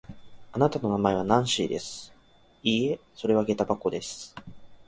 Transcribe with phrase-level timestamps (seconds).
[0.51, 2.11] あなたの名前はナンシーです。
[2.63, 4.33] いいえ、それはげた箱です。